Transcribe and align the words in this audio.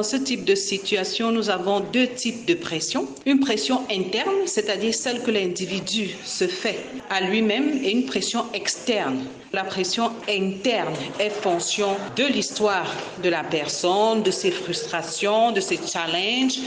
Dans 0.00 0.04
ce 0.04 0.16
type 0.16 0.46
de 0.46 0.54
situation, 0.54 1.30
nous 1.30 1.50
avons 1.50 1.80
deux 1.80 2.06
types 2.06 2.46
de 2.46 2.54
pression. 2.54 3.06
Une 3.26 3.38
pression 3.38 3.82
interne, 3.90 4.46
c'est-à-dire 4.46 4.94
celle 4.94 5.20
que 5.20 5.30
l'individu 5.30 6.16
se 6.24 6.46
fait 6.46 6.78
à 7.10 7.20
lui-même, 7.20 7.84
et 7.84 7.90
une 7.90 8.06
pression 8.06 8.46
externe. 8.54 9.26
La 9.52 9.62
pression 9.62 10.10
interne 10.26 10.94
est 11.18 11.28
fonction 11.28 11.96
de 12.16 12.24
l'histoire 12.24 12.86
de 13.22 13.28
la 13.28 13.44
personne, 13.44 14.22
de 14.22 14.30
ses 14.30 14.52
frustrations, 14.52 15.52
de 15.52 15.60
ses 15.60 15.76
challenges, 15.76 16.60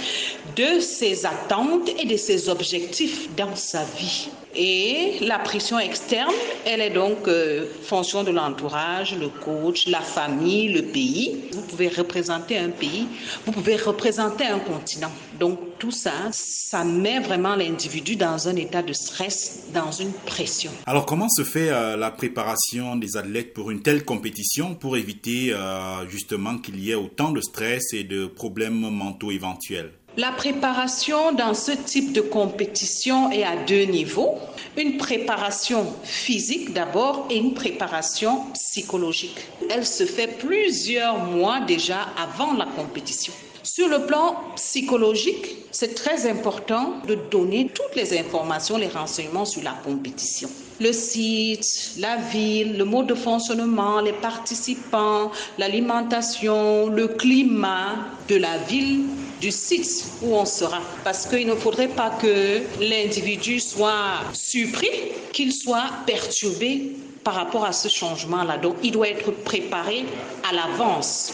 de 0.56 0.80
ses 0.80 1.26
attentes 1.26 1.90
et 1.98 2.06
de 2.06 2.18
ses 2.18 2.50
objectifs 2.50 3.34
dans 3.36 3.56
sa 3.56 3.84
vie. 3.98 4.28
Et 4.56 5.18
la 5.22 5.40
pression 5.40 5.80
externe, 5.80 6.34
elle 6.66 6.82
est 6.82 6.92
donc 6.92 7.28
euh, 7.28 7.66
fonction 7.82 8.24
de 8.24 8.30
l'entourage, 8.30 9.16
le 9.20 9.30
coach, 9.30 9.88
la 9.88 10.02
famille, 10.02 10.68
le 10.68 10.84
pays. 10.84 11.40
Vous 11.54 11.64
pouvez 11.64 11.88
représenter 11.88 12.60
un 12.60 12.70
pays, 12.70 13.08
vous 13.46 13.52
pouvez 13.52 13.76
représenter 13.76 14.46
un 14.46 14.60
continent. 14.60 15.12
Donc 15.40 15.59
tout 15.80 15.91
ça, 15.91 16.13
ça 16.32 16.84
met 16.84 17.20
vraiment 17.20 17.55
l'individu 17.55 18.16
dans 18.16 18.48
un 18.48 18.55
état 18.55 18.82
de 18.82 18.94
stress, 18.94 19.66
dans 19.73 19.91
une 19.91 20.12
pression. 20.12 20.72
Alors 20.86 21.05
comment 21.05 21.30
se 21.30 21.44
fait 21.44 21.70
euh, 21.70 21.98
la 21.98 22.12
préparation 22.12 22.96
des 22.96 23.18
athlètes 23.18 23.54
pour 23.54 23.72
une 23.72 23.82
telle 23.82 24.04
compétition 24.04 24.76
pour 24.76 24.98
éviter 24.98 25.54
euh, 25.54 26.08
justement 26.09 26.58
qu'il 26.58 26.80
y 26.80 26.91
ait 26.91 26.96
autant 26.96 27.32
de 27.32 27.41
stress 27.41 27.94
et 27.94 28.04
de 28.04 28.26
problèmes 28.26 28.90
mentaux 28.90 29.32
éventuels? 29.32 29.91
La 30.17 30.31
préparation 30.31 31.31
dans 31.31 31.53
ce 31.53 31.72
type 31.72 32.13
de 32.13 32.21
compétition 32.21 33.31
est 33.31 33.44
à 33.44 33.55
deux 33.55 33.84
niveaux. 33.84 34.38
Une 34.77 34.98
préparation 34.98 35.85
physique 36.04 36.73
d'abord 36.73 37.27
et 37.30 37.38
une 37.38 37.54
préparation 37.54 38.45
psychologique. 38.54 39.38
Elle 39.70 39.85
se 39.85 40.05
fait 40.05 40.27
plusieurs 40.27 41.18
mois 41.18 41.62
déjà 41.62 42.07
avant 42.21 42.54
la 42.54 42.66
compétition. 42.66 43.34
Sur 43.63 43.88
le 43.88 44.05
plan 44.05 44.35
psychologique, 44.55 45.48
c'est 45.71 45.95
très 45.95 46.30
important 46.30 46.95
de 47.07 47.16
donner 47.16 47.71
toutes 47.73 47.95
les 47.95 48.18
informations, 48.20 48.77
les 48.77 48.90
renseignements 48.90 49.45
sur 49.45 49.63
la 49.63 49.71
compétition. 49.71 50.49
Le 50.79 50.91
site, 50.91 51.93
la 51.98 52.18
ville, 52.18 52.77
le 52.77 52.84
mode 52.84 53.07
de 53.07 53.16
fonctionnement, 53.16 54.01
les 54.01 54.13
participants, 54.13 55.32
l'alimentation, 55.57 56.88
le 56.88 57.07
climat 57.07 57.95
de 58.27 58.35
la 58.35 58.57
ville 58.57 59.05
du 59.44 59.52
site 59.52 60.05
où 60.22 60.36
on 60.36 60.46
sera. 60.46 60.80
Parce 61.04 61.26
qu'il 61.26 61.46
ne 61.46 61.55
faudrait 61.55 61.90
pas 61.90 62.12
que 62.12 62.62
l'individu 62.80 63.60
soit 63.60 64.22
surpris, 64.31 64.90
qu'il 65.34 65.52
soit 65.52 65.90
perturbé 66.08 66.94
par 67.25 67.35
rapport 67.35 67.66
à 67.66 67.74
ce 67.74 67.90
changement-là. 67.90 68.58
Donc, 68.58 68.75
il 68.84 68.91
doit 68.91 69.09
être 69.09 69.31
préparé 69.31 70.06
à 70.50 70.53
l'avance. 70.53 71.34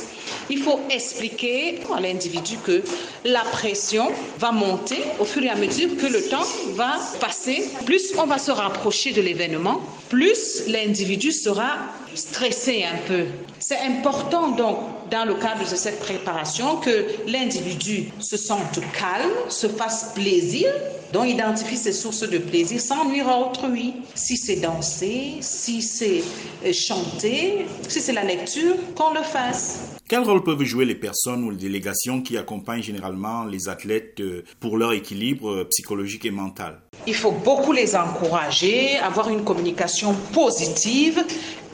Il 0.49 0.63
faut 0.63 0.79
expliquer 0.89 1.81
à 1.95 2.01
l'individu 2.01 2.57
que 2.65 2.81
la 3.25 3.41
pression 3.41 4.07
va 4.39 4.51
monter 4.51 4.97
au 5.19 5.25
fur 5.25 5.43
et 5.43 5.49
à 5.49 5.55
mesure 5.55 5.95
que 5.95 6.07
le 6.07 6.23
temps 6.23 6.47
va 6.73 6.97
passer. 7.19 7.69
Plus 7.85 8.13
on 8.17 8.25
va 8.25 8.39
se 8.39 8.49
rapprocher 8.51 9.11
de 9.11 9.21
l'événement, 9.21 9.81
plus 10.09 10.63
l'individu 10.67 11.31
sera 11.31 11.77
stressé 12.15 12.83
un 12.83 12.97
peu. 13.07 13.25
C'est 13.59 13.79
important 13.79 14.49
donc 14.49 14.79
dans 15.11 15.25
le 15.25 15.35
cadre 15.35 15.69
de 15.69 15.75
cette 15.75 15.99
préparation 15.99 16.77
que 16.77 17.05
l'individu 17.27 18.11
se 18.19 18.37
sente 18.37 18.79
calme, 18.97 19.31
se 19.49 19.67
fasse 19.67 20.11
plaisir, 20.13 20.67
donc 21.13 21.27
identifie 21.27 21.77
ses 21.77 21.93
sources 21.93 22.27
de 22.27 22.37
plaisir 22.37 22.79
sans 22.79 23.09
nuire 23.09 23.27
à 23.27 23.39
autrui. 23.39 23.93
Si 24.13 24.37
c'est 24.37 24.57
danser, 24.57 25.37
si 25.41 25.81
c'est 25.81 26.23
euh, 26.65 26.73
chanter, 26.73 27.65
si 27.87 27.99
c'est 27.99 28.13
la 28.13 28.23
lecture, 28.23 28.75
qu'on 28.95 29.13
le 29.13 29.23
fasse. 29.23 29.95
Quel 30.07 30.21
rôle 30.21 30.43
peuvent 30.43 30.63
jouer 30.63 30.85
les 30.85 30.95
personnes 30.95 31.43
ou 31.43 31.51
les 31.51 31.57
délégations 31.57 32.21
qui 32.21 32.37
accompagnent 32.37 32.81
généralement 32.81 33.45
les 33.45 33.69
athlètes 33.69 34.19
euh, 34.19 34.43
pour 34.59 34.77
leur 34.77 34.93
équilibre 34.93 35.49
euh, 35.51 35.67
psychologique 35.69 36.25
et 36.25 36.31
mental? 36.31 36.79
Il 37.05 37.13
faut 37.13 37.31
beaucoup 37.31 37.71
les 37.71 37.95
encourager, 37.95 38.97
avoir 38.97 39.29
une 39.29 39.43
communication 39.43 40.15
positive 40.33 41.23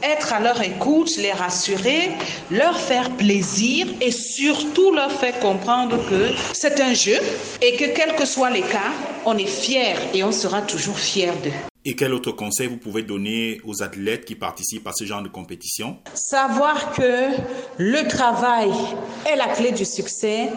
être 0.06 0.34
à 0.34 0.40
leur 0.40 0.62
écoute, 0.62 1.18
les 1.18 1.32
rassurer, 1.32 2.12
leur 2.52 2.80
faire 2.80 3.10
plaisir 3.12 3.88
et 4.02 4.12
surtout 4.12 4.92
leur 4.92 5.12
faire 5.12 5.40
comprendre 5.40 5.98
que 6.10 6.30
c'est 6.54 6.80
un 6.80 6.94
jeu 6.94 7.18
et 7.62 7.76
que 7.76 7.86
quels 7.86 8.16
que 8.16 8.26
soient 8.26 8.52
les 8.52 8.62
cas, 8.62 8.92
on 9.26 9.38
est 9.38 9.46
fier 9.46 9.98
et 10.14 10.24
on 10.24 10.32
sera 10.32 10.62
toujours 10.62 11.00
fier 11.00 11.34
d'eux. 11.44 11.75
Et 11.88 11.96
quel 11.96 12.16
autre 12.16 12.32
conseil 12.32 12.66
vous 12.66 12.78
pouvez 12.78 13.04
donner 13.04 13.62
aux 13.64 13.84
athlètes 13.84 14.26
qui 14.26 14.34
participent 14.34 14.88
à 14.88 14.92
ce 14.92 15.06
genre 15.06 15.22
de 15.22 15.30
compétition? 15.30 15.98
Savoir 16.16 16.94
que 16.94 17.30
le 17.78 18.08
travail 18.08 18.72
est 19.32 19.36
la 19.36 19.50
clé 19.50 19.72
du 19.72 19.86
succès 19.86 20.50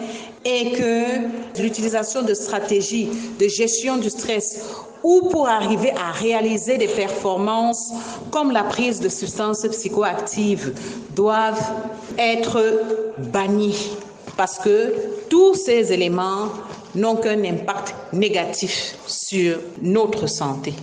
et 0.43 0.71
que 0.71 1.61
l'utilisation 1.61 2.23
de 2.23 2.33
stratégies 2.33 3.09
de 3.39 3.47
gestion 3.47 3.97
du 3.97 4.09
stress 4.09 4.73
ou 5.03 5.29
pour 5.29 5.47
arriver 5.47 5.91
à 5.91 6.11
réaliser 6.11 6.79
des 6.79 6.87
performances 6.87 7.93
comme 8.31 8.51
la 8.51 8.63
prise 8.63 8.99
de 8.99 9.07
substances 9.07 9.67
psychoactives 9.67 10.73
doivent 11.15 11.63
être 12.17 12.81
bannis 13.31 13.91
parce 14.35 14.57
que 14.57 14.95
tous 15.29 15.53
ces 15.53 15.93
éléments 15.93 16.49
n'ont 16.95 17.17
qu'un 17.17 17.43
impact 17.43 17.93
négatif 18.13 18.95
sur 19.05 19.59
notre 19.83 20.25
santé. 20.25 20.73